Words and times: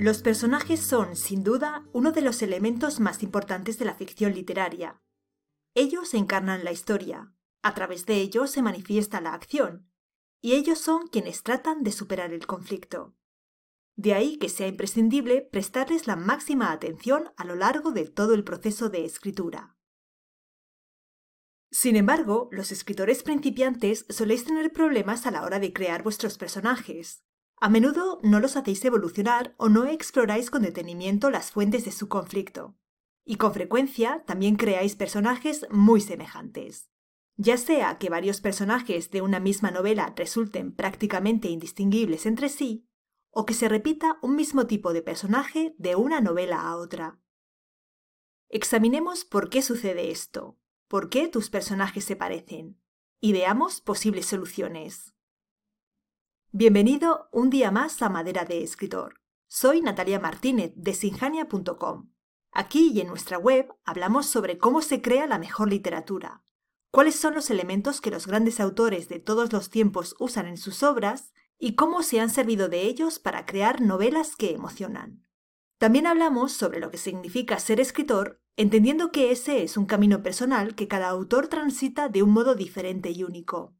Los 0.00 0.22
personajes 0.22 0.80
son, 0.80 1.14
sin 1.14 1.44
duda, 1.44 1.86
uno 1.92 2.10
de 2.10 2.22
los 2.22 2.40
elementos 2.40 3.00
más 3.00 3.22
importantes 3.22 3.78
de 3.78 3.84
la 3.84 3.92
ficción 3.92 4.32
literaria. 4.32 4.98
Ellos 5.74 6.14
encarnan 6.14 6.64
la 6.64 6.72
historia, 6.72 7.34
a 7.60 7.74
través 7.74 8.06
de 8.06 8.14
ellos 8.14 8.50
se 8.50 8.62
manifiesta 8.62 9.20
la 9.20 9.34
acción, 9.34 9.92
y 10.40 10.54
ellos 10.54 10.78
son 10.78 11.08
quienes 11.08 11.42
tratan 11.42 11.82
de 11.82 11.92
superar 11.92 12.32
el 12.32 12.46
conflicto. 12.46 13.14
De 13.94 14.14
ahí 14.14 14.38
que 14.38 14.48
sea 14.48 14.68
imprescindible 14.68 15.42
prestarles 15.42 16.06
la 16.06 16.16
máxima 16.16 16.72
atención 16.72 17.30
a 17.36 17.44
lo 17.44 17.54
largo 17.54 17.92
de 17.92 18.08
todo 18.08 18.32
el 18.32 18.42
proceso 18.42 18.88
de 18.88 19.04
escritura. 19.04 19.76
Sin 21.70 21.96
embargo, 21.96 22.48
los 22.52 22.72
escritores 22.72 23.22
principiantes 23.22 24.06
soléis 24.08 24.46
tener 24.46 24.72
problemas 24.72 25.26
a 25.26 25.30
la 25.30 25.42
hora 25.42 25.58
de 25.58 25.74
crear 25.74 26.02
vuestros 26.02 26.38
personajes. 26.38 27.22
A 27.62 27.68
menudo 27.68 28.20
no 28.22 28.40
los 28.40 28.56
hacéis 28.56 28.82
evolucionar 28.86 29.54
o 29.58 29.68
no 29.68 29.84
exploráis 29.84 30.50
con 30.50 30.62
detenimiento 30.62 31.30
las 31.30 31.50
fuentes 31.50 31.84
de 31.84 31.92
su 31.92 32.08
conflicto. 32.08 32.74
Y 33.22 33.36
con 33.36 33.52
frecuencia 33.52 34.24
también 34.26 34.56
creáis 34.56 34.96
personajes 34.96 35.66
muy 35.70 36.00
semejantes. 36.00 36.90
Ya 37.36 37.58
sea 37.58 37.98
que 37.98 38.08
varios 38.08 38.40
personajes 38.40 39.10
de 39.10 39.20
una 39.20 39.40
misma 39.40 39.70
novela 39.70 40.14
resulten 40.16 40.74
prácticamente 40.74 41.48
indistinguibles 41.48 42.24
entre 42.24 42.48
sí, 42.48 42.86
o 43.30 43.44
que 43.44 43.54
se 43.54 43.68
repita 43.68 44.18
un 44.22 44.36
mismo 44.36 44.66
tipo 44.66 44.94
de 44.94 45.02
personaje 45.02 45.74
de 45.76 45.96
una 45.96 46.22
novela 46.22 46.62
a 46.62 46.76
otra. 46.76 47.20
Examinemos 48.48 49.26
por 49.26 49.50
qué 49.50 49.60
sucede 49.60 50.10
esto. 50.10 50.58
¿Por 50.88 51.10
qué 51.10 51.28
tus 51.28 51.50
personajes 51.50 52.04
se 52.04 52.16
parecen? 52.16 52.80
Y 53.20 53.32
veamos 53.32 53.82
posibles 53.82 54.26
soluciones. 54.26 55.14
Bienvenido 56.52 57.28
un 57.30 57.48
día 57.48 57.70
más 57.70 58.02
a 58.02 58.08
Madera 58.08 58.44
de 58.44 58.64
Escritor. 58.64 59.20
Soy 59.46 59.82
Natalia 59.82 60.18
Martínez 60.18 60.72
de 60.74 60.94
sinjania.com. 60.94 62.10
Aquí 62.50 62.90
y 62.92 63.00
en 63.00 63.06
nuestra 63.06 63.38
web 63.38 63.72
hablamos 63.84 64.26
sobre 64.26 64.58
cómo 64.58 64.82
se 64.82 65.00
crea 65.00 65.28
la 65.28 65.38
mejor 65.38 65.70
literatura, 65.70 66.42
cuáles 66.90 67.14
son 67.14 67.34
los 67.34 67.50
elementos 67.50 68.00
que 68.00 68.10
los 68.10 68.26
grandes 68.26 68.58
autores 68.58 69.08
de 69.08 69.20
todos 69.20 69.52
los 69.52 69.70
tiempos 69.70 70.16
usan 70.18 70.48
en 70.48 70.56
sus 70.56 70.82
obras 70.82 71.32
y 71.56 71.76
cómo 71.76 72.02
se 72.02 72.18
han 72.18 72.30
servido 72.30 72.68
de 72.68 72.82
ellos 72.82 73.20
para 73.20 73.46
crear 73.46 73.80
novelas 73.80 74.34
que 74.34 74.50
emocionan. 74.50 75.24
También 75.78 76.08
hablamos 76.08 76.50
sobre 76.50 76.80
lo 76.80 76.90
que 76.90 76.98
significa 76.98 77.60
ser 77.60 77.78
escritor 77.78 78.42
entendiendo 78.56 79.12
que 79.12 79.30
ese 79.30 79.62
es 79.62 79.76
un 79.76 79.86
camino 79.86 80.24
personal 80.24 80.74
que 80.74 80.88
cada 80.88 81.10
autor 81.10 81.46
transita 81.46 82.08
de 82.08 82.24
un 82.24 82.30
modo 82.30 82.56
diferente 82.56 83.12
y 83.12 83.22
único. 83.22 83.76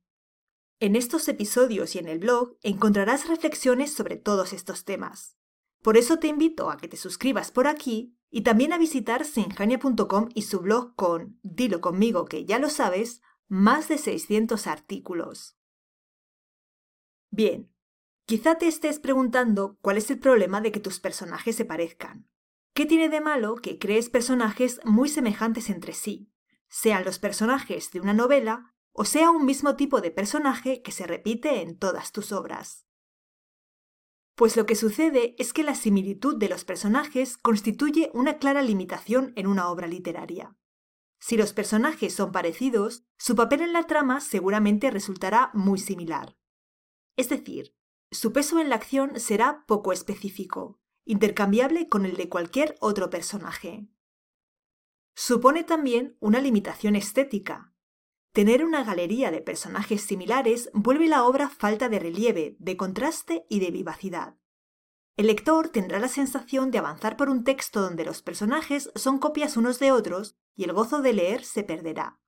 En 0.82 0.96
estos 0.96 1.28
episodios 1.28 1.94
y 1.94 1.98
en 1.98 2.08
el 2.08 2.20
blog 2.20 2.56
encontrarás 2.62 3.28
reflexiones 3.28 3.92
sobre 3.92 4.16
todos 4.16 4.54
estos 4.54 4.86
temas. 4.86 5.36
Por 5.82 5.98
eso 5.98 6.18
te 6.18 6.26
invito 6.26 6.70
a 6.70 6.78
que 6.78 6.88
te 6.88 6.96
suscribas 6.96 7.52
por 7.52 7.66
aquí 7.66 8.16
y 8.30 8.44
también 8.44 8.72
a 8.72 8.78
visitar 8.78 9.26
sinjania.com 9.26 10.30
y 10.34 10.42
su 10.42 10.60
blog 10.60 10.94
con, 10.94 11.38
dilo 11.42 11.82
conmigo 11.82 12.24
que 12.24 12.46
ya 12.46 12.58
lo 12.58 12.70
sabes, 12.70 13.20
más 13.46 13.88
de 13.88 13.98
600 13.98 14.66
artículos. 14.66 15.58
Bien, 17.30 17.70
quizá 18.24 18.54
te 18.56 18.66
estés 18.66 19.00
preguntando 19.00 19.76
cuál 19.82 19.98
es 19.98 20.10
el 20.10 20.18
problema 20.18 20.62
de 20.62 20.72
que 20.72 20.80
tus 20.80 20.98
personajes 20.98 21.56
se 21.56 21.66
parezcan. 21.66 22.26
¿Qué 22.72 22.86
tiene 22.86 23.10
de 23.10 23.20
malo 23.20 23.56
que 23.56 23.78
crees 23.78 24.08
personajes 24.08 24.80
muy 24.84 25.10
semejantes 25.10 25.68
entre 25.68 25.92
sí, 25.92 26.32
sean 26.68 27.04
los 27.04 27.18
personajes 27.18 27.90
de 27.90 28.00
una 28.00 28.14
novela 28.14 28.74
o 28.92 29.04
sea 29.04 29.30
un 29.30 29.44
mismo 29.44 29.76
tipo 29.76 30.00
de 30.00 30.10
personaje 30.10 30.82
que 30.82 30.92
se 30.92 31.06
repite 31.06 31.62
en 31.62 31.78
todas 31.78 32.12
tus 32.12 32.32
obras? 32.32 32.86
Pues 34.34 34.56
lo 34.56 34.64
que 34.66 34.74
sucede 34.74 35.34
es 35.38 35.52
que 35.52 35.62
la 35.62 35.74
similitud 35.74 36.36
de 36.36 36.48
los 36.48 36.64
personajes 36.64 37.36
constituye 37.36 38.10
una 38.14 38.38
clara 38.38 38.62
limitación 38.62 39.32
en 39.36 39.46
una 39.46 39.68
obra 39.68 39.86
literaria. 39.86 40.56
Si 41.18 41.36
los 41.36 41.52
personajes 41.52 42.14
son 42.14 42.32
parecidos, 42.32 43.04
su 43.18 43.36
papel 43.36 43.60
en 43.60 43.74
la 43.74 43.86
trama 43.86 44.20
seguramente 44.20 44.90
resultará 44.90 45.50
muy 45.52 45.78
similar. 45.78 46.38
Es 47.16 47.28
decir, 47.28 47.76
su 48.10 48.32
peso 48.32 48.58
en 48.58 48.70
la 48.70 48.76
acción 48.76 49.20
será 49.20 49.64
poco 49.66 49.92
específico, 49.92 50.80
intercambiable 51.04 51.88
con 51.88 52.06
el 52.06 52.16
de 52.16 52.30
cualquier 52.30 52.76
otro 52.80 53.10
personaje. 53.10 53.88
Supone 55.14 55.64
también 55.64 56.16
una 56.20 56.40
limitación 56.40 56.96
estética. 56.96 57.69
Tener 58.32 58.64
una 58.64 58.84
galería 58.84 59.32
de 59.32 59.40
personajes 59.40 60.02
similares 60.02 60.70
vuelve 60.72 61.08
la 61.08 61.24
obra 61.24 61.48
falta 61.48 61.88
de 61.88 61.98
relieve, 61.98 62.56
de 62.60 62.76
contraste 62.76 63.44
y 63.48 63.58
de 63.58 63.72
vivacidad. 63.72 64.36
El 65.16 65.26
lector 65.26 65.68
tendrá 65.68 65.98
la 65.98 66.08
sensación 66.08 66.70
de 66.70 66.78
avanzar 66.78 67.16
por 67.16 67.28
un 67.28 67.42
texto 67.42 67.80
donde 67.82 68.04
los 68.04 68.22
personajes 68.22 68.90
son 68.94 69.18
copias 69.18 69.56
unos 69.56 69.80
de 69.80 69.90
otros 69.90 70.36
y 70.54 70.64
el 70.64 70.72
gozo 70.72 71.02
de 71.02 71.12
leer 71.12 71.44
se 71.44 71.64
perderá. 71.64 72.20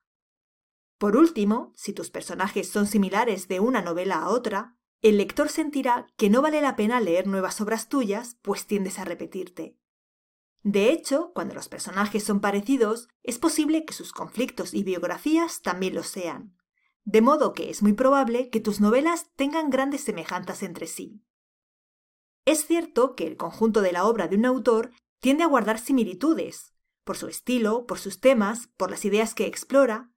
Por 0.99 1.17
último, 1.17 1.73
si 1.77 1.93
tus 1.93 2.11
personajes 2.11 2.69
son 2.69 2.87
similares 2.87 3.47
de 3.47 3.61
una 3.61 3.81
novela 3.81 4.17
a 4.17 4.29
otra, 4.29 4.77
el 5.03 5.19
lector 5.19 5.49
sentirá 5.49 6.07
que 6.17 6.31
no 6.31 6.43
vale 6.43 6.61
la 6.61 6.77
pena 6.77 7.01
leer 7.01 7.27
nuevas 7.27 7.61
obras 7.61 7.89
tuyas, 7.89 8.39
pues 8.43 8.67
tiendes 8.67 8.99
a 8.99 9.05
repetirte. 9.05 9.79
De 10.63 10.91
hecho, 10.91 11.33
cuando 11.35 11.55
los 11.55 11.69
personajes 11.69 12.23
son 12.23 12.41
parecidos, 12.41 13.09
es 13.23 13.39
posible 13.39 13.85
que 13.85 13.95
sus 13.95 14.13
conflictos 14.13 14.75
y 14.75 14.85
biografías 14.85 15.63
también 15.63 15.95
lo 15.95 16.05
sean. 16.05 16.57
De 17.05 17.21
modo 17.21 17.53
que 17.53 17.69
es 17.69 17.83
muy 17.83 17.95
probable 17.95 18.49
que 18.49 18.61
tus 18.61 18.81
novelas 18.81 19.31
tengan 19.35 19.71
grandes 19.71 20.03
semejanzas 20.03 20.63
entre 20.63 20.87
sí. 20.87 21.25
Es 22.45 22.67
cierto 22.67 23.17
que 23.17 23.27
el 23.27 23.37
conjunto 23.37 23.83
de 23.83 23.93
la 23.93 24.05
obra 24.05 24.29
de 24.29 24.37
un 24.37 24.47
autor 24.47 24.93
tiende 25.21 25.43
a 25.43 25.49
guardar 25.49 25.79
similitudes, 25.79 26.75
por 27.05 27.17
su 27.17 27.27
estilo, 27.27 27.87
por 27.87 27.99
sus 27.99 28.21
temas, 28.21 28.69
por 28.77 28.91
las 28.91 29.05
ideas 29.05 29.35
que 29.35 29.47
explora, 29.47 30.13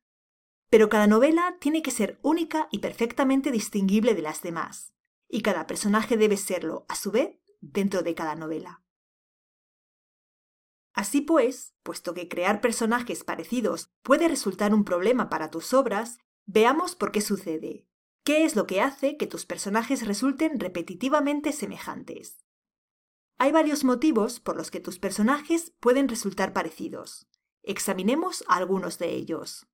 pero 0.69 0.89
cada 0.89 1.07
novela 1.07 1.57
tiene 1.59 1.81
que 1.81 1.91
ser 1.91 2.19
única 2.22 2.67
y 2.72 2.79
perfectamente 2.79 3.51
distinguible 3.51 4.13
de 4.13 4.22
las 4.22 4.41
demás, 4.41 4.94
y 5.27 5.41
cada 5.41 5.67
personaje 5.67 6.17
debe 6.17 6.38
serlo, 6.38 6.85
a 6.89 6.95
su 6.95 7.12
vez, 7.12 7.39
dentro 7.62 8.01
de 8.01 8.13
cada 8.13 8.35
novela. 8.35 8.84
Así 10.95 11.19
pues, 11.19 11.75
puesto 11.83 12.13
que 12.13 12.29
crear 12.29 12.61
personajes 12.61 13.25
parecidos 13.25 13.91
puede 14.01 14.29
resultar 14.29 14.73
un 14.73 14.85
problema 14.85 15.28
para 15.28 15.51
tus 15.51 15.73
obras, 15.73 16.19
veamos 16.45 16.95
por 16.95 17.11
qué 17.11 17.19
sucede. 17.19 17.85
¿Qué 18.23 18.45
es 18.45 18.56
lo 18.56 18.66
que 18.66 18.79
hace 18.79 19.17
que 19.17 19.28
tus 19.28 19.45
personajes 19.45 20.07
resulten 20.07 20.57
repetitivamente 20.57 21.51
semejantes? 21.51 22.45
Hay 23.38 23.51
varios 23.51 23.83
motivos 23.83 24.39
por 24.39 24.56
los 24.56 24.72
que 24.72 24.79
tus 24.79 24.97
personajes 24.97 25.73
pueden 25.81 26.07
resultar 26.07 26.53
parecidos. 26.53 27.27
Examinemos 27.62 28.45
algunos 28.47 28.97
de 28.97 29.13
ellos. 29.13 29.67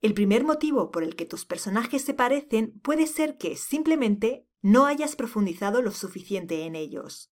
El 0.00 0.14
primer 0.14 0.44
motivo 0.44 0.92
por 0.92 1.02
el 1.02 1.16
que 1.16 1.26
tus 1.26 1.44
personajes 1.44 2.04
se 2.04 2.14
parecen 2.14 2.78
puede 2.82 3.08
ser 3.08 3.36
que 3.36 3.56
simplemente 3.56 4.46
no 4.62 4.86
hayas 4.86 5.16
profundizado 5.16 5.82
lo 5.82 5.90
suficiente 5.90 6.66
en 6.66 6.76
ellos. 6.76 7.32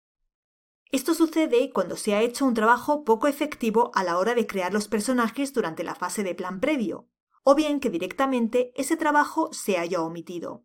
Esto 0.93 1.15
sucede 1.15 1.71
cuando 1.73 1.97
se 1.97 2.15
ha 2.15 2.23
hecho 2.23 2.45
un 2.45 2.55
trabajo 2.55 3.05
poco 3.05 3.29
efectivo 3.29 3.93
a 3.95 4.03
la 4.03 4.19
hora 4.19 4.35
de 4.35 4.47
crear 4.47 4.73
los 4.73 4.89
personajes 4.89 5.53
durante 5.53 5.85
la 5.85 5.95
fase 5.95 6.25
de 6.25 6.35
plan 6.35 6.59
previo, 6.59 7.09
o 7.45 7.55
bien 7.55 7.79
que 7.79 7.91
directamente 7.91 8.73
ese 8.75 8.97
trabajo 8.97 9.53
se 9.53 9.79
haya 9.79 10.03
omitido. 10.03 10.65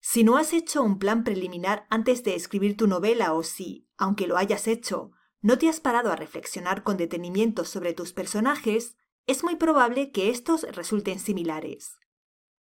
Si 0.00 0.24
no 0.24 0.36
has 0.36 0.52
hecho 0.52 0.82
un 0.82 0.98
plan 0.98 1.24
preliminar 1.24 1.86
antes 1.90 2.24
de 2.24 2.34
escribir 2.34 2.76
tu 2.76 2.86
novela 2.86 3.34
o 3.34 3.42
si, 3.42 3.86
aunque 3.96 4.26
lo 4.26 4.36
hayas 4.36 4.66
hecho, 4.66 5.12
no 5.42 5.58
te 5.58 5.68
has 5.68 5.80
parado 5.80 6.10
a 6.10 6.16
reflexionar 6.16 6.82
con 6.82 6.96
detenimiento 6.96 7.64
sobre 7.64 7.92
tus 7.92 8.12
personajes, 8.12 8.96
es 9.26 9.44
muy 9.44 9.56
probable 9.56 10.10
que 10.10 10.30
estos 10.30 10.62
resulten 10.62 11.18
similares. 11.18 11.98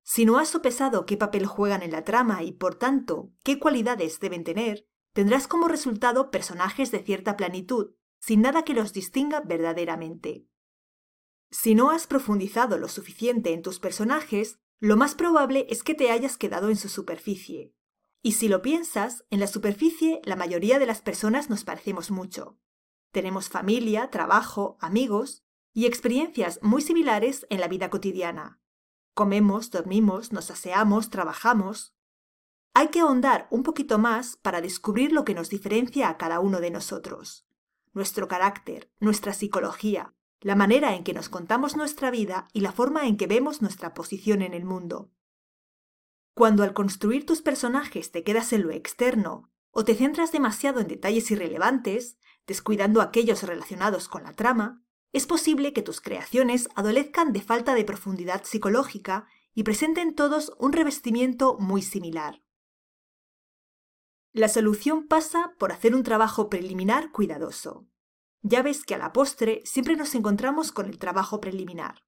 Si 0.04 0.26
no 0.26 0.38
has 0.38 0.50
sopesado 0.50 1.06
qué 1.06 1.18
papel 1.18 1.46
juegan 1.46 1.82
en 1.82 1.92
la 1.92 2.04
trama 2.04 2.44
y, 2.44 2.52
por 2.52 2.76
tanto, 2.76 3.32
qué 3.44 3.60
cualidades 3.60 4.20
deben 4.20 4.44
tener, 4.44 4.88
tendrás 5.16 5.48
como 5.48 5.70
resultado 5.70 6.30
personajes 6.30 6.92
de 6.92 7.00
cierta 7.00 7.38
planitud, 7.38 7.96
sin 8.20 8.42
nada 8.42 8.66
que 8.66 8.74
los 8.74 8.92
distinga 8.92 9.40
verdaderamente. 9.40 10.46
Si 11.52 11.74
no 11.74 11.90
has 11.90 12.06
profundizado 12.06 12.78
lo 12.78 12.90
suficiente 12.90 13.54
en 13.54 13.62
tus 13.62 13.80
personajes, 13.80 14.60
lo 14.82 14.98
más 14.98 15.16
probable 15.16 15.68
es 15.70 15.84
que 15.84 15.96
te 15.96 16.12
hayas 16.12 16.38
quedado 16.38 16.70
en 16.70 16.76
su 16.76 16.90
superficie. 16.90 17.74
Y 18.22 18.34
si 18.34 18.50
lo 18.50 18.62
piensas, 18.62 19.24
en 19.30 19.40
la 19.40 19.48
superficie 19.48 20.20
la 20.26 20.36
mayoría 20.36 20.80
de 20.80 20.86
las 20.86 21.02
personas 21.02 21.50
nos 21.50 21.64
parecemos 21.64 22.12
mucho. 22.12 22.60
Tenemos 23.14 23.48
familia, 23.48 24.10
trabajo, 24.12 24.76
amigos, 24.82 25.46
y 25.72 25.86
experiencias 25.86 26.60
muy 26.62 26.82
similares 26.82 27.48
en 27.50 27.62
la 27.62 27.70
vida 27.70 27.90
cotidiana. 27.90 28.60
Comemos, 29.14 29.72
dormimos, 29.72 30.34
nos 30.34 30.52
aseamos, 30.52 31.10
trabajamos. 31.10 31.95
Hay 32.78 32.90
que 32.90 33.00
ahondar 33.00 33.48
un 33.52 33.64
poquito 33.64 33.98
más 34.00 34.36
para 34.36 34.60
descubrir 34.60 35.14
lo 35.14 35.24
que 35.24 35.34
nos 35.34 35.50
diferencia 35.50 36.10
a 36.10 36.18
cada 36.18 36.42
uno 36.42 36.60
de 36.60 36.72
nosotros. 36.72 37.48
Nuestro 37.94 38.28
carácter, 38.28 38.92
nuestra 39.00 39.32
psicología, 39.32 40.14
la 40.42 40.58
manera 40.58 40.94
en 40.94 41.06
que 41.06 41.14
nos 41.14 41.30
contamos 41.30 41.78
nuestra 41.78 42.12
vida 42.12 42.50
y 42.52 42.60
la 42.60 42.74
forma 42.74 43.08
en 43.08 43.16
que 43.16 43.28
vemos 43.28 43.62
nuestra 43.62 43.94
posición 43.94 44.42
en 44.42 44.54
el 44.54 44.66
mundo. 44.66 45.10
Cuando 46.34 46.64
al 46.64 46.74
construir 46.74 47.26
tus 47.26 47.42
personajes 47.42 48.12
te 48.12 48.26
quedas 48.26 48.52
en 48.52 48.64
lo 48.64 48.72
externo, 48.72 49.50
o 49.72 49.86
te 49.86 49.96
centras 49.96 50.34
demasiado 50.34 50.82
en 50.82 50.90
detalles 50.90 51.32
irrelevantes, 51.32 52.18
descuidando 52.46 53.00
aquellos 53.00 53.44
relacionados 53.44 54.10
con 54.10 54.24
la 54.24 54.34
trama, 54.34 54.84
es 55.14 55.26
posible 55.28 55.72
que 55.72 55.82
tus 55.82 56.02
creaciones 56.02 56.68
adolezcan 56.76 57.32
de 57.32 57.42
falta 57.42 57.74
de 57.74 57.86
profundidad 57.86 58.44
psicológica 58.44 59.28
y 59.54 59.64
presenten 59.64 60.14
todos 60.14 60.52
un 60.60 60.74
revestimiento 60.74 61.58
muy 61.58 61.82
similar. 61.82 62.45
La 64.36 64.50
solución 64.50 65.08
pasa 65.08 65.56
por 65.58 65.72
hacer 65.72 65.96
un 65.96 66.04
trabajo 66.04 66.50
preliminar 66.50 67.14
cuidadoso. 67.14 67.88
Ya 68.42 68.62
ves 68.62 68.84
que 68.84 68.94
a 68.94 68.98
la 68.98 69.14
postre 69.14 69.62
siempre 69.64 69.96
nos 69.96 70.14
encontramos 70.14 70.74
con 70.74 70.88
el 70.88 70.98
trabajo 70.98 71.40
preliminar. 71.40 72.04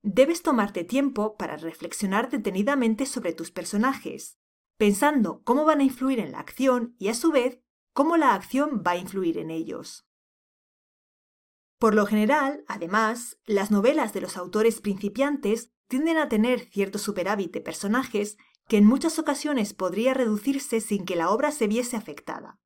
Debes 0.00 0.40
tomarte 0.40 0.84
tiempo 0.84 1.36
para 1.36 1.58
reflexionar 1.58 2.30
detenidamente 2.30 3.04
sobre 3.04 3.34
tus 3.34 3.50
personajes, 3.50 4.38
pensando 4.78 5.42
cómo 5.44 5.66
van 5.66 5.80
a 5.80 5.84
influir 5.84 6.18
en 6.18 6.32
la 6.32 6.38
acción 6.38 6.96
y 6.98 7.08
a 7.08 7.14
su 7.14 7.30
vez 7.30 7.60
cómo 7.92 8.16
la 8.16 8.32
acción 8.32 8.82
va 8.82 8.92
a 8.92 8.96
influir 8.96 9.36
en 9.36 9.50
ellos. 9.50 10.08
Por 11.78 11.94
lo 11.94 12.06
general, 12.06 12.64
además, 12.68 13.38
las 13.44 13.70
novelas 13.70 14.14
de 14.14 14.22
los 14.22 14.38
autores 14.38 14.80
principiantes 14.80 15.74
tienden 15.88 16.16
a 16.16 16.30
tener 16.30 16.60
cierto 16.70 16.98
superávit 16.98 17.52
de 17.52 17.60
personajes 17.60 18.38
que 18.68 18.78
en 18.78 18.84
muchas 18.84 19.18
ocasiones 19.18 19.74
podría 19.74 20.14
reducirse 20.14 20.80
sin 20.80 21.04
que 21.04 21.16
la 21.16 21.30
obra 21.30 21.50
se 21.50 21.66
viese 21.66 21.96
afectada. 21.96 22.58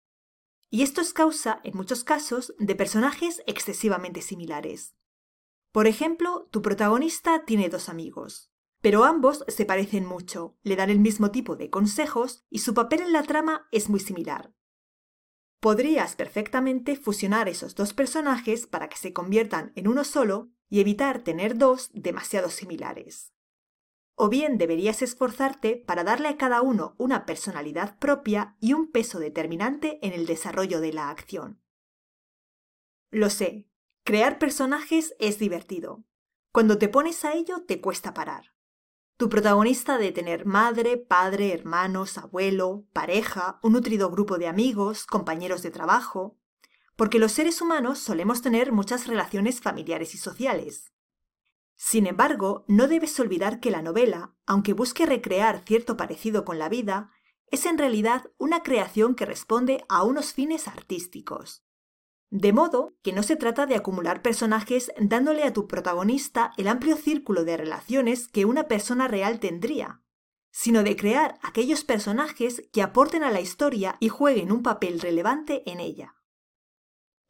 Y 0.70 0.82
esto 0.82 1.00
es 1.00 1.12
causa, 1.12 1.60
en 1.64 1.76
muchos 1.76 2.04
casos, 2.04 2.54
de 2.58 2.76
personajes 2.76 3.42
excesivamente 3.46 4.22
similares. 4.22 4.94
Por 5.72 5.86
ejemplo, 5.86 6.48
tu 6.50 6.62
protagonista 6.62 7.44
tiene 7.44 7.68
dos 7.68 7.88
amigos, 7.88 8.50
pero 8.80 9.04
ambos 9.04 9.44
se 9.48 9.64
parecen 9.64 10.04
mucho, 10.04 10.56
le 10.62 10.76
dan 10.76 10.90
el 10.90 11.00
mismo 11.00 11.30
tipo 11.30 11.56
de 11.56 11.70
consejos 11.70 12.44
y 12.50 12.60
su 12.60 12.74
papel 12.74 13.00
en 13.00 13.12
la 13.12 13.22
trama 13.22 13.66
es 13.72 13.88
muy 13.88 14.00
similar. 14.00 14.52
Podrías 15.60 16.14
perfectamente 16.14 16.94
fusionar 16.94 17.48
esos 17.48 17.74
dos 17.74 17.92
personajes 17.92 18.66
para 18.66 18.88
que 18.88 18.96
se 18.96 19.12
conviertan 19.12 19.72
en 19.74 19.88
uno 19.88 20.04
solo 20.04 20.50
y 20.68 20.80
evitar 20.80 21.24
tener 21.24 21.58
dos 21.58 21.90
demasiado 21.92 22.50
similares 22.50 23.32
o 24.18 24.28
bien 24.28 24.58
deberías 24.58 25.00
esforzarte 25.00 25.76
para 25.76 26.04
darle 26.04 26.28
a 26.28 26.36
cada 26.36 26.60
uno 26.60 26.94
una 26.98 27.24
personalidad 27.24 27.98
propia 27.98 28.56
y 28.60 28.72
un 28.72 28.90
peso 28.90 29.20
determinante 29.20 29.98
en 30.02 30.12
el 30.12 30.26
desarrollo 30.26 30.80
de 30.80 30.92
la 30.92 31.08
acción. 31.08 31.62
Lo 33.10 33.30
sé, 33.30 33.68
crear 34.04 34.38
personajes 34.38 35.14
es 35.20 35.38
divertido. 35.38 36.04
Cuando 36.52 36.78
te 36.78 36.88
pones 36.88 37.24
a 37.24 37.34
ello 37.34 37.64
te 37.64 37.80
cuesta 37.80 38.12
parar. 38.12 38.52
Tu 39.16 39.28
protagonista 39.28 39.98
de 39.98 40.12
tener 40.12 40.46
madre, 40.46 40.96
padre, 40.96 41.52
hermanos, 41.52 42.18
abuelo, 42.18 42.86
pareja, 42.92 43.60
un 43.62 43.72
nutrido 43.72 44.10
grupo 44.10 44.36
de 44.38 44.48
amigos, 44.48 45.06
compañeros 45.06 45.62
de 45.62 45.70
trabajo, 45.70 46.36
porque 46.96 47.20
los 47.20 47.32
seres 47.32 47.62
humanos 47.62 48.00
solemos 48.00 48.42
tener 48.42 48.72
muchas 48.72 49.06
relaciones 49.06 49.60
familiares 49.60 50.14
y 50.14 50.18
sociales. 50.18 50.92
Sin 51.80 52.08
embargo, 52.08 52.64
no 52.66 52.88
debes 52.88 53.18
olvidar 53.20 53.60
que 53.60 53.70
la 53.70 53.82
novela, 53.82 54.34
aunque 54.46 54.72
busque 54.72 55.06
recrear 55.06 55.62
cierto 55.64 55.96
parecido 55.96 56.44
con 56.44 56.58
la 56.58 56.68
vida, 56.68 57.12
es 57.52 57.66
en 57.66 57.78
realidad 57.78 58.30
una 58.36 58.64
creación 58.64 59.14
que 59.14 59.24
responde 59.24 59.84
a 59.88 60.02
unos 60.02 60.32
fines 60.32 60.66
artísticos. 60.66 61.64
De 62.30 62.52
modo 62.52 62.96
que 63.02 63.12
no 63.12 63.22
se 63.22 63.36
trata 63.36 63.64
de 63.66 63.76
acumular 63.76 64.22
personajes 64.22 64.92
dándole 64.98 65.44
a 65.44 65.52
tu 65.52 65.68
protagonista 65.68 66.52
el 66.56 66.66
amplio 66.66 66.96
círculo 66.96 67.44
de 67.44 67.56
relaciones 67.56 68.26
que 68.26 68.44
una 68.44 68.64
persona 68.66 69.06
real 69.06 69.38
tendría, 69.38 70.02
sino 70.50 70.82
de 70.82 70.96
crear 70.96 71.38
aquellos 71.42 71.84
personajes 71.84 72.68
que 72.72 72.82
aporten 72.82 73.22
a 73.22 73.30
la 73.30 73.40
historia 73.40 73.96
y 74.00 74.08
jueguen 74.08 74.50
un 74.50 74.64
papel 74.64 75.00
relevante 75.00 75.62
en 75.70 75.78
ella. 75.78 76.17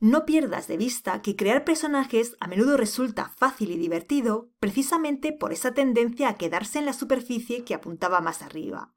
No 0.01 0.27
pierdas 0.27 0.69
de 0.69 0.77
vista 0.77 1.23
que 1.23 1.35
crear 1.35 1.65
personajes 1.65 2.37
a 2.39 2.47
menudo 2.47 2.77
resulta 2.77 3.33
fácil 3.37 3.73
y 3.73 3.77
divertido 3.77 4.49
precisamente 4.61 5.33
por 5.33 5.53
esa 5.53 5.75
tendencia 5.75 6.29
a 6.29 6.37
quedarse 6.37 6.79
en 6.79 6.87
la 6.87 6.93
superficie 6.93 7.65
que 7.65 7.75
apuntaba 7.75 8.21
más 8.21 8.43
arriba. 8.43 8.95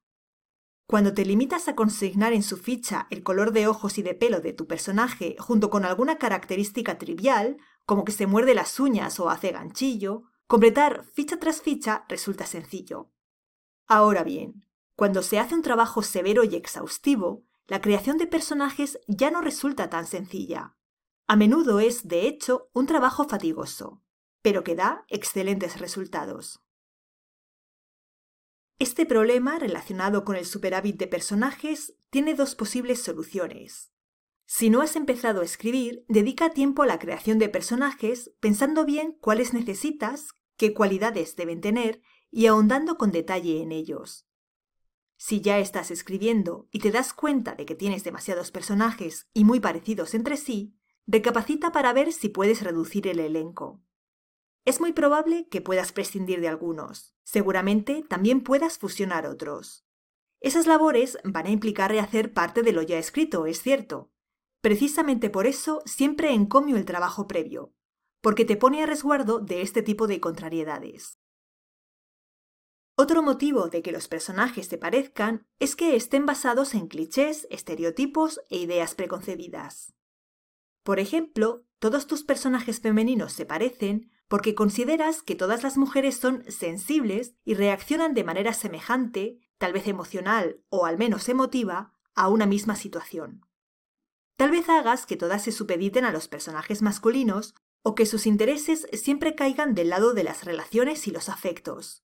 Cuando 0.86 1.13
te 1.13 1.25
limitas 1.25 1.68
a 1.68 1.75
consignar 1.75 2.33
en 2.33 2.44
su 2.44 2.56
ficha 2.57 3.07
el 3.09 3.24
color 3.24 3.51
de 3.51 3.68
ojos 3.68 3.98
y 3.98 4.03
de 4.03 4.13
pelo 4.13 4.42
de 4.42 4.53
tu 4.53 4.68
personaje 4.68 5.36
junto 5.39 5.71
con 5.71 5.86
alguna 5.86 6.19
característica 6.19 7.00
trivial, 7.00 7.57
como 7.88 8.06
que 8.06 8.12
se 8.12 8.27
muerde 8.27 8.53
las 8.53 8.80
uñas 8.80 9.19
o 9.19 9.31
hace 9.31 9.51
ganchillo, 9.51 10.25
completar 10.45 11.06
ficha 11.06 11.39
tras 11.39 11.62
ficha 11.62 12.06
resulta 12.09 12.45
sencillo. 12.45 13.09
Ahora 13.88 14.24
bien, 14.24 14.68
cuando 14.95 15.24
se 15.24 15.39
hace 15.39 15.56
un 15.56 15.63
trabajo 15.63 16.03
severo 16.03 16.44
y 16.44 16.56
exhaustivo, 16.56 17.44
la 17.65 17.81
creación 17.81 18.19
de 18.19 18.27
personajes 18.27 19.00
ya 19.07 19.31
no 19.31 19.42
resulta 19.42 19.89
tan 19.89 20.06
sencilla. 20.06 20.75
A 21.31 21.38
menudo 21.38 21.80
es, 21.80 22.10
de 22.10 22.28
hecho, 22.28 22.69
un 22.74 22.88
trabajo 22.88 23.24
fatigoso, 23.24 24.04
pero 24.42 24.66
que 24.66 24.75
da 24.75 25.06
excelentes 25.07 25.80
resultados. 25.80 26.62
Este 28.80 29.06
problema 29.06 29.57
relacionado 29.57 30.25
con 30.25 30.36
el 30.36 30.45
superávit 30.45 30.98
de 30.98 31.07
personajes 31.07 31.95
tiene 32.10 32.33
dos 32.33 32.56
posibles 32.56 33.01
soluciones. 33.01 33.94
Si 34.45 34.69
no 34.69 34.81
has 34.81 34.98
empezado 34.98 35.39
a 35.39 35.45
escribir, 35.45 36.04
dedica 36.10 36.50
tiempo 36.50 36.83
a 36.83 36.86
la 36.86 37.00
creación 37.00 37.39
de 37.39 37.48
personajes 37.48 38.34
pensando 38.42 38.84
bien 38.84 39.13
cuáles 39.13 39.54
necesitas, 39.54 40.34
qué 40.57 40.74
cualidades 40.74 41.38
deben 41.38 41.62
tener 41.62 42.01
y 42.30 42.48
ahondando 42.48 42.98
con 42.98 43.13
detalle 43.13 43.62
en 43.62 43.72
ellos. 43.72 44.27
Si 45.16 45.39
ya 45.39 45.60
estás 45.60 45.92
escribiendo 45.92 46.68
y 46.74 46.80
te 46.80 46.92
das 46.92 47.13
cuenta 47.13 47.56
de 47.56 47.66
que 47.66 47.75
tienes 47.75 48.04
demasiados 48.04 48.51
personajes 48.51 49.30
y 49.34 49.45
muy 49.45 49.62
parecidos 49.62 50.13
entre 50.13 50.36
sí, 50.36 50.75
Recapacita 51.13 51.74
para 51.74 51.92
ver 51.92 52.13
si 52.13 52.30
puedes 52.30 52.63
reducir 52.63 53.06
el 53.06 53.19
elenco. 53.19 53.81
Es 54.63 54.80
muy 54.80 54.94
probable 54.94 55.46
que 55.50 55.60
puedas 55.60 55.92
prescindir 55.92 56.40
de 56.40 56.48
algunos. 56.48 57.13
Seguramente 57.25 58.06
también 58.08 58.40
puedas 58.40 58.78
fusionar 58.78 59.25
otros. 59.28 59.86
Esas 60.40 60.68
labores 60.68 61.18
van 61.25 61.48
a 61.48 61.50
implicar 61.50 61.92
rehacer 61.92 62.34
parte 62.34 62.63
de 62.63 62.72
lo 62.72 62.81
ya 62.81 62.98
escrito, 62.98 63.46
es 63.46 63.62
cierto. 63.62 64.10
Precisamente 64.62 65.30
por 65.30 65.48
eso 65.48 65.81
siempre 65.86 66.31
encomio 66.31 66.78
el 66.78 66.86
trabajo 66.86 67.28
previo, 67.28 67.74
porque 68.22 68.46
te 68.46 68.56
pone 68.56 68.81
a 68.81 68.86
resguardo 68.86 69.40
de 69.40 69.63
este 69.63 69.81
tipo 69.81 70.08
de 70.08 70.22
contrariedades. 70.22 71.19
Otro 72.96 73.22
motivo 73.22 73.68
de 73.68 73.81
que 73.81 73.92
los 73.92 74.08
personajes 74.08 74.69
te 74.69 74.78
parezcan 74.78 75.46
es 75.60 75.75
que 75.75 75.98
estén 75.98 76.25
basados 76.25 76.74
en 76.74 76.88
clichés, 76.88 77.48
estereotipos 77.50 78.39
e 78.50 78.60
ideas 78.60 78.96
preconcebidas. 78.96 79.94
Por 80.83 81.00
ejemplo, 81.00 81.65
todos 81.79 82.07
tus 82.07 82.23
personajes 82.23 82.79
femeninos 82.79 83.33
se 83.33 83.45
parecen 83.45 84.11
porque 84.27 84.55
consideras 84.55 85.23
que 85.23 85.35
todas 85.35 85.63
las 85.63 85.77
mujeres 85.77 86.15
son 86.15 86.43
sensibles 86.50 87.35
y 87.43 87.53
reaccionan 87.53 88.13
de 88.13 88.23
manera 88.23 88.53
semejante, 88.53 89.39
tal 89.57 89.73
vez 89.73 89.88
emocional 89.88 90.63
o 90.69 90.85
al 90.85 90.97
menos 90.97 91.27
emotiva, 91.27 91.93
a 92.15 92.29
una 92.29 92.45
misma 92.45 92.75
situación. 92.75 93.45
Tal 94.38 94.51
vez 94.51 94.69
hagas 94.69 95.05
que 95.05 95.17
todas 95.17 95.43
se 95.43 95.51
supediten 95.51 96.05
a 96.05 96.11
los 96.11 96.27
personajes 96.27 96.81
masculinos 96.81 97.53
o 97.83 97.95
que 97.95 98.05
sus 98.05 98.25
intereses 98.25 98.88
siempre 98.93 99.35
caigan 99.35 99.75
del 99.75 99.89
lado 99.89 100.13
de 100.13 100.23
las 100.23 100.45
relaciones 100.45 101.07
y 101.07 101.11
los 101.11 101.29
afectos. 101.29 102.03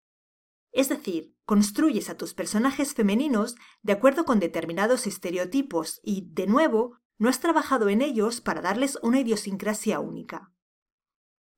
Es 0.71 0.89
decir, 0.89 1.35
construyes 1.45 2.09
a 2.09 2.17
tus 2.17 2.33
personajes 2.33 2.93
femeninos 2.93 3.55
de 3.81 3.93
acuerdo 3.93 4.25
con 4.25 4.39
determinados 4.39 5.07
estereotipos 5.07 5.99
y, 6.03 6.29
de 6.33 6.45
nuevo, 6.45 6.99
no 7.17 7.29
has 7.29 7.39
trabajado 7.39 7.89
en 7.89 8.01
ellos 8.01 8.41
para 8.41 8.61
darles 8.61 8.99
una 9.01 9.19
idiosincrasia 9.19 9.99
única. 9.99 10.51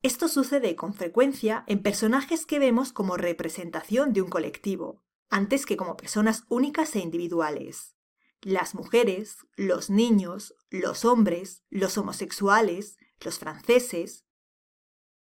Esto 0.02 0.30
sucede 0.30 0.76
con 0.76 0.94
frecuencia 0.94 1.66
en 1.68 1.82
personajes 1.82 2.46
que 2.46 2.60
vemos 2.60 2.94
como 2.94 3.18
representación 3.18 4.14
de 4.14 4.22
un 4.22 4.30
colectivo, 4.30 5.04
antes 5.30 5.66
que 5.66 5.76
como 5.76 5.98
personas 5.98 6.46
únicas 6.48 6.96
e 6.96 7.00
individuales. 7.00 7.96
Las 8.42 8.76
mujeres, 8.76 9.46
los 9.58 9.90
niños, 9.90 10.56
los 10.70 11.04
hombres, 11.04 11.64
los 11.70 11.98
homosexuales, 11.98 12.98
los 13.20 13.40
franceses. 13.40 14.26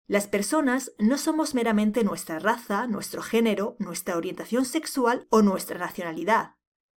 Las 0.08 0.28
personas 0.28 0.94
no 0.98 1.18
somos 1.18 1.54
meramente 1.54 2.06
nuestra 2.06 2.40
raza, 2.40 2.88
nuestro 2.88 3.22
género, 3.22 3.76
nuestra 3.80 4.16
orientación 4.16 4.64
sexual 4.64 5.28
o 5.30 5.42
nuestra 5.42 5.78
nacionalidad, 5.78 6.56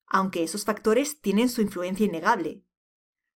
aunque 0.06 0.44
esos 0.44 0.66
factores 0.66 1.22
tienen 1.22 1.48
su 1.48 1.62
influencia 1.62 2.06
innegable, 2.06 2.66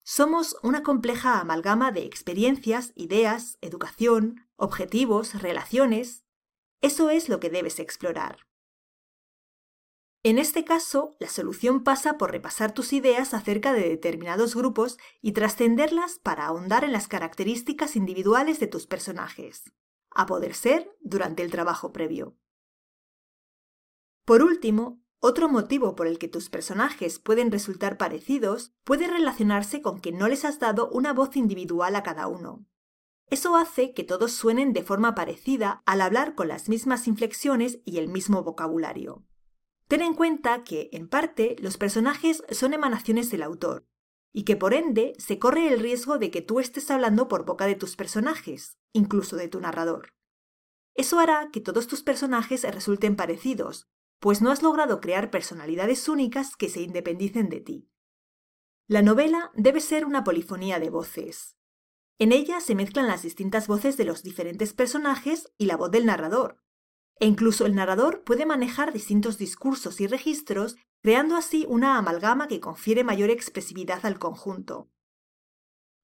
somos 0.03 0.57
una 0.61 0.83
compleja 0.83 1.39
amalgama 1.39 1.91
de 1.91 2.05
experiencias, 2.05 2.91
ideas, 2.95 3.57
educación, 3.61 4.47
objetivos, 4.57 5.41
relaciones. 5.41 6.25
Eso 6.81 7.09
es 7.09 7.29
lo 7.29 7.39
que 7.39 7.49
debes 7.49 7.79
explorar. 7.79 8.45
En 10.25 10.39
este 10.39 10.63
caso, 10.63 11.15
la 11.19 11.27
solución 11.27 11.83
pasa 11.83 12.17
por 12.17 12.31
repasar 12.31 12.73
tus 12.73 12.93
ideas 12.93 13.33
acerca 13.33 13.73
de 13.73 13.89
determinados 13.89 14.55
grupos 14.55 14.97
y 15.21 15.33
trascenderlas 15.33 16.19
para 16.19 16.45
ahondar 16.45 16.85
en 16.85 16.93
las 16.93 17.09
características 17.09 17.97
individuales 17.97 18.59
de 18.61 18.67
tus 18.67 18.87
personajes, 18.87 19.73
a 20.11 20.25
poder 20.25 20.53
ser 20.53 20.95
durante 21.01 21.43
el 21.43 21.51
trabajo 21.51 21.91
previo. 21.91 22.37
Por 24.23 24.43
último, 24.43 25.02
Otro 25.25 25.47
motivo 25.47 25.95
por 25.95 26.05
el 26.07 26.19
que 26.19 26.27
tus 26.27 26.49
personajes 26.49 27.17
pueden 27.17 27.49
resultar 27.49 27.97
parecidos 27.97 28.73
puede 28.83 29.07
relacionarse 29.07 29.81
con 29.81 30.01
que 30.01 30.11
no 30.11 30.27
les 30.27 30.43
has 30.43 30.59
dado 30.59 30.89
una 30.89 31.13
voz 31.13 31.37
individual 31.37 31.95
a 31.95 32.03
cada 32.03 32.27
uno. 32.27 32.65
Eso 33.29 33.55
hace 33.55 33.93
que 33.93 34.03
todos 34.03 34.33
suenen 34.33 34.73
de 34.73 34.83
forma 34.83 35.15
parecida 35.15 35.81
al 35.85 36.01
hablar 36.01 36.35
con 36.35 36.49
las 36.49 36.67
mismas 36.67 37.07
inflexiones 37.07 37.79
y 37.85 37.99
el 37.99 38.09
mismo 38.09 38.43
vocabulario. 38.43 39.23
Ten 39.87 40.01
en 40.01 40.13
cuenta 40.13 40.65
que, 40.65 40.89
en 40.91 41.07
parte, 41.07 41.55
los 41.59 41.77
personajes 41.77 42.43
son 42.51 42.73
emanaciones 42.73 43.31
del 43.31 43.43
autor, 43.43 43.87
y 44.33 44.43
que 44.43 44.57
por 44.57 44.73
ende 44.73 45.13
se 45.19 45.39
corre 45.39 45.71
el 45.71 45.79
riesgo 45.79 46.17
de 46.17 46.31
que 46.31 46.41
tú 46.41 46.59
estés 46.59 46.91
hablando 46.91 47.29
por 47.29 47.45
boca 47.45 47.65
de 47.65 47.75
tus 47.75 47.95
personajes, 47.95 48.77
incluso 48.91 49.37
de 49.37 49.47
tu 49.47 49.61
narrador. 49.61 50.13
Eso 50.95 51.17
hará 51.17 51.49
que 51.49 51.61
todos 51.61 51.87
tus 51.87 52.03
personajes 52.03 52.63
resulten 52.63 53.15
parecidos, 53.15 53.87
pues 54.23 54.41
no 54.41 54.51
has 54.51 54.63
logrado 54.63 55.01
crear 55.01 55.29
personalidades 55.29 56.07
únicas 56.07 56.55
que 56.55 56.69
se 56.69 56.79
independicen 56.79 57.49
de 57.49 57.59
ti. 57.59 57.89
La 58.87 59.01
novela 59.01 59.51
debe 59.53 59.81
ser 59.81 60.05
una 60.05 60.23
polifonía 60.23 60.79
de 60.79 60.89
voces. 60.89 61.57
En 62.19 62.31
ella 62.31 62.61
se 62.61 62.73
mezclan 62.73 63.07
las 63.07 63.23
distintas 63.23 63.67
voces 63.67 63.97
de 63.97 64.05
los 64.05 64.23
diferentes 64.23 64.71
personajes 64.71 65.51
y 65.57 65.65
la 65.65 65.75
voz 65.75 65.91
del 65.91 66.05
narrador. 66.05 66.63
E 67.19 67.25
incluso 67.25 67.65
el 67.65 67.75
narrador 67.75 68.23
puede 68.23 68.45
manejar 68.45 68.93
distintos 68.93 69.37
discursos 69.37 69.99
y 69.99 70.07
registros, 70.07 70.77
creando 71.01 71.35
así 71.35 71.65
una 71.67 71.97
amalgama 71.97 72.47
que 72.47 72.61
confiere 72.61 73.03
mayor 73.03 73.29
expresividad 73.29 74.05
al 74.05 74.19
conjunto. 74.19 74.89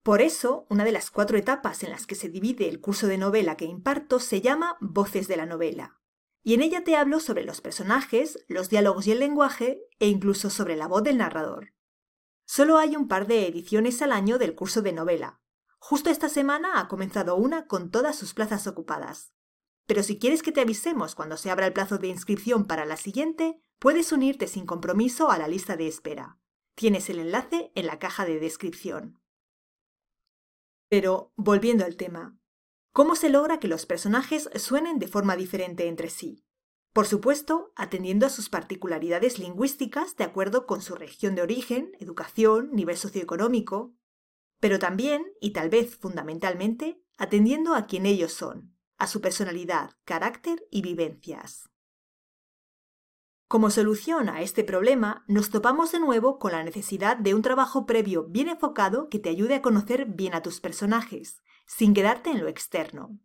Por 0.04 0.22
eso, 0.22 0.68
una 0.70 0.84
de 0.84 0.92
las 0.92 1.10
cuatro 1.10 1.38
etapas 1.38 1.84
en 1.84 1.92
las 1.92 2.06
que 2.06 2.16
se 2.16 2.28
divide 2.28 2.68
el 2.68 2.82
curso 2.82 3.08
de 3.08 3.18
novela 3.18 3.56
que 3.56 3.64
imparto 3.64 4.20
se 4.20 4.42
llama 4.42 4.76
Voces 4.82 5.30
de 5.30 5.38
la 5.38 5.46
novela 5.46 6.00
y 6.44 6.54
en 6.54 6.62
ella 6.62 6.84
te 6.84 6.96
hablo 6.96 7.20
sobre 7.20 7.44
los 7.44 7.62
personajes, 7.62 8.44
los 8.48 8.70
diálogos 8.70 9.08
y 9.08 9.12
el 9.12 9.20
lenguaje, 9.20 9.82
e 10.00 10.08
incluso 10.08 10.50
sobre 10.50 10.76
la 10.76 10.88
voz 10.88 11.04
del 11.04 11.18
narrador. 11.18 11.74
Solo 12.46 12.78
hay 12.78 12.96
un 12.96 13.08
par 13.08 13.28
de 13.28 13.48
ediciones 13.48 14.02
al 14.02 14.12
año 14.12 14.38
del 14.38 14.56
curso 14.56 14.82
de 14.82 14.94
novela. 14.94 15.42
Justo 15.78 16.10
esta 16.10 16.30
semana 16.30 16.80
ha 16.80 16.88
comenzado 16.88 17.36
una 17.36 17.68
con 17.68 17.92
todas 17.92 18.18
sus 18.18 18.34
plazas 18.34 18.68
ocupadas. 18.68 19.34
Pero 19.86 20.04
si 20.04 20.20
quieres 20.20 20.44
que 20.44 20.52
te 20.52 20.62
avisemos 20.62 21.16
cuando 21.16 21.38
se 21.38 21.52
abra 21.52 21.68
el 21.68 21.74
plazo 21.74 21.98
de 21.98 22.08
inscripción 22.08 22.66
para 22.66 22.86
la 22.86 22.98
siguiente, 22.98 23.62
puedes 23.80 24.12
unirte 24.12 24.48
sin 24.48 24.66
compromiso 24.66 25.32
a 25.32 25.38
la 25.38 25.48
lista 25.48 25.78
de 25.78 25.88
espera. 25.88 26.40
Tienes 26.76 27.10
el 27.10 27.20
enlace 27.20 27.72
en 27.76 27.86
la 27.86 28.00
caja 28.00 28.26
de 28.26 28.40
descripción. 28.40 29.20
Pero, 30.90 31.34
volviendo 31.36 31.86
al 31.86 31.98
tema, 31.98 32.38
¿Cómo 32.92 33.16
se 33.16 33.30
logra 33.30 33.60
que 33.60 33.68
los 33.68 33.86
personajes 33.86 34.50
suenen 34.56 35.00
de 35.00 35.08
forma 35.08 35.36
diferente 35.36 35.88
entre 35.88 36.10
sí? 36.10 36.44
Por 36.92 37.06
supuesto, 37.06 37.72
atendiendo 37.76 38.26
a 38.26 38.30
sus 38.30 38.50
particularidades 38.50 39.38
lingüísticas 39.38 40.16
de 40.16 40.24
acuerdo 40.24 40.66
con 40.66 40.82
su 40.82 40.96
región 40.96 41.36
de 41.36 41.44
origen, 41.44 41.92
educación, 42.00 42.72
nivel 42.74 42.98
socioeconómico, 42.98 43.94
pero 44.60 44.80
también, 44.80 45.26
y 45.40 45.52
tal 45.52 45.70
vez 45.70 45.96
fundamentalmente, 45.96 47.02
atendiendo 47.18 47.76
a 47.76 47.86
quien 47.86 48.06
ellos 48.06 48.34
son, 48.34 48.76
a 48.98 49.08
su 49.08 49.22
personalidad, 49.22 49.92
carácter 50.04 50.66
y 50.72 50.82
vivencias. 50.82 51.70
Como 53.48 53.70
solución 53.72 54.30
a 54.30 54.42
este 54.42 54.64
problema, 54.64 55.24
nos 55.28 55.50
topamos 55.50 55.92
de 55.92 56.00
nuevo 56.00 56.38
con 56.38 56.52
la 56.52 56.64
necesidad 56.64 57.18
de 57.18 57.34
un 57.34 57.42
trabajo 57.42 57.86
previo 57.86 58.26
bien 58.26 58.48
enfocado 58.48 59.10
que 59.10 59.20
te 59.20 59.30
ayude 59.30 59.56
a 59.56 59.62
conocer 59.62 60.06
bien 60.06 60.34
a 60.34 60.42
tus 60.42 60.60
personajes, 60.60 61.42
sin 61.70 61.94
quedarte 61.94 62.32
en 62.32 62.42
lo 62.42 62.48
externo. 62.48 63.20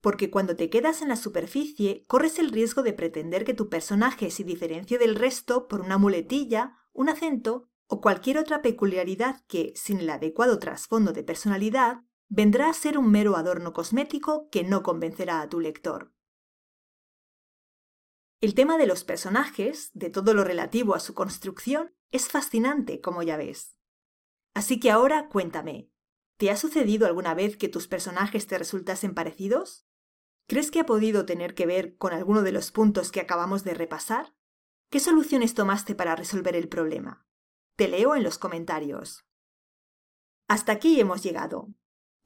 Porque 0.00 0.30
cuando 0.30 0.54
te 0.54 0.70
quedas 0.70 1.02
en 1.02 1.08
la 1.08 1.16
superficie, 1.16 2.04
corres 2.06 2.38
el 2.38 2.50
riesgo 2.50 2.82
de 2.82 2.92
pretender 2.92 3.44
que 3.44 3.52
tu 3.52 3.68
personaje 3.68 4.30
se 4.30 4.44
diferencie 4.44 4.96
del 4.96 5.16
resto 5.16 5.66
por 5.66 5.80
una 5.80 5.98
muletilla, 5.98 6.78
un 6.92 7.08
acento 7.08 7.68
o 7.88 8.00
cualquier 8.00 8.38
otra 8.38 8.62
peculiaridad 8.62 9.42
que, 9.48 9.72
sin 9.74 9.98
el 9.98 10.10
adecuado 10.10 10.60
trasfondo 10.60 11.12
de 11.12 11.24
personalidad, 11.24 12.02
vendrá 12.28 12.70
a 12.70 12.74
ser 12.74 12.96
un 12.96 13.10
mero 13.10 13.36
adorno 13.36 13.72
cosmético 13.72 14.48
que 14.50 14.62
no 14.62 14.84
convencerá 14.84 15.40
a 15.40 15.48
tu 15.48 15.58
lector. 15.58 16.12
El 18.40 18.54
tema 18.54 18.78
de 18.78 18.86
los 18.86 19.02
personajes, 19.02 19.90
de 19.94 20.10
todo 20.10 20.32
lo 20.32 20.44
relativo 20.44 20.94
a 20.94 21.00
su 21.00 21.14
construcción, 21.14 21.92
es 22.12 22.28
fascinante, 22.28 23.00
como 23.00 23.22
ya 23.24 23.36
ves. 23.36 23.76
Así 24.54 24.78
que 24.78 24.92
ahora 24.92 25.28
cuéntame, 25.28 25.90
¿Te 26.36 26.50
ha 26.50 26.56
sucedido 26.56 27.06
alguna 27.06 27.34
vez 27.34 27.56
que 27.56 27.68
tus 27.68 27.86
personajes 27.86 28.46
te 28.46 28.58
resultasen 28.58 29.14
parecidos? 29.14 29.86
¿Crees 30.46 30.70
que 30.70 30.80
ha 30.80 30.86
podido 30.86 31.24
tener 31.24 31.54
que 31.54 31.66
ver 31.66 31.96
con 31.96 32.12
alguno 32.12 32.42
de 32.42 32.52
los 32.52 32.72
puntos 32.72 33.12
que 33.12 33.20
acabamos 33.20 33.62
de 33.64 33.74
repasar? 33.74 34.34
¿Qué 34.90 35.00
soluciones 35.00 35.54
tomaste 35.54 35.94
para 35.94 36.16
resolver 36.16 36.56
el 36.56 36.68
problema? 36.68 37.26
Te 37.76 37.88
leo 37.88 38.14
en 38.14 38.22
los 38.22 38.38
comentarios. 38.38 39.24
Hasta 40.48 40.72
aquí 40.72 41.00
hemos 41.00 41.22
llegado. 41.22 41.68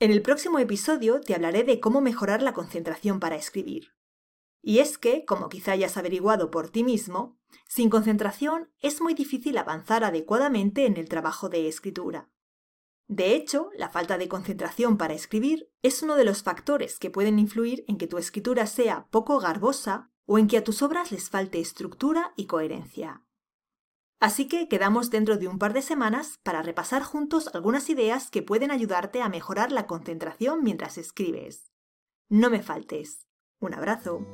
En 0.00 0.11
el 0.11 0.23
próximo 0.23 0.59
episodio 0.59 1.21
te 1.21 1.35
hablaré 1.35 1.65
de 1.65 1.81
cómo 1.81 2.00
mejorar 2.00 2.43
la 2.43 2.55
concentración 2.55 3.21
para 3.21 3.37
escribir. 3.37 3.95
Y 4.62 4.81
es 4.81 4.99
que, 4.99 5.25
como 5.25 5.49
quizá 5.49 5.73
hayas 5.73 5.97
averiguado 5.97 6.50
por 6.50 6.71
ti 6.71 6.83
mismo, 6.83 7.38
sin 7.67 7.91
concentración 7.91 8.71
es 8.81 9.00
muy 9.00 9.15
difícil 9.15 9.57
avanzar 9.59 10.03
adecuadamente 10.03 10.87
en 10.87 10.97
el 10.97 11.09
trabajo 11.09 11.49
de 11.49 11.69
escritura. 11.69 12.29
De 13.09 13.35
hecho, 13.35 13.71
la 13.75 13.88
falta 13.88 14.19
de 14.19 14.29
concentración 14.29 14.99
para 14.99 15.15
escribir 15.15 15.71
es 15.83 16.03
uno 16.03 16.15
de 16.15 16.25
los 16.25 16.43
factores 16.43 16.99
que 16.99 17.11
pueden 17.11 17.38
influir 17.38 17.85
en 17.88 17.97
que 17.97 18.07
tu 18.07 18.19
escritura 18.19 18.67
sea 18.67 19.09
poco 19.11 19.41
garbosa 19.41 20.11
o 20.27 20.38
en 20.38 20.47
que 20.47 20.59
a 20.59 20.65
tus 20.65 20.83
obras 20.83 21.11
les 21.11 21.31
falte 21.31 21.59
estructura 21.59 22.35
y 22.37 22.47
coherencia. 22.47 23.25
Así 24.21 24.47
que 24.47 24.69
quedamos 24.69 25.11
dentro 25.11 25.38
de 25.38 25.49
un 25.49 25.59
par 25.59 25.73
de 25.73 25.81
semanas 25.81 26.38
para 26.43 26.61
repasar 26.61 27.03
juntos 27.03 27.49
algunas 27.55 27.88
ideas 27.88 28.31
que 28.31 28.43
pueden 28.43 28.71
ayudarte 28.71 29.23
a 29.23 29.31
mejorar 29.31 29.73
la 29.73 29.87
concentración 29.87 30.62
mientras 30.62 30.99
escribes. 30.99 31.73
No 32.29 32.50
me 32.50 32.62
faltes. 32.62 33.27
Un 33.59 33.75
abrazo. 33.75 34.27